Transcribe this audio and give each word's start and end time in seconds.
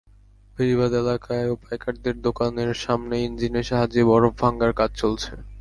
বেড়িবাঁধ 0.55 0.93
এলাকায় 1.01 1.47
ও 1.51 1.63
পাইকারদের 1.63 2.15
দোকানের 2.21 2.71
সামনে 2.83 3.15
ইঞ্জিনের 3.21 3.65
সাহায্যে 3.69 4.01
বরফ 4.09 4.33
ভাঙার 4.41 4.71
কাজ 4.79 4.91
চলছে। 4.95 5.31